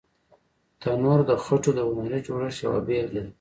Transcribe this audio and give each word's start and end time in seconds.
تنور 0.81 1.19
د 1.29 1.31
خټو 1.43 1.71
د 1.75 1.79
هنري 1.89 2.19
جوړښت 2.27 2.59
یوه 2.65 2.79
بېلګه 2.87 3.21
ده 3.25 3.29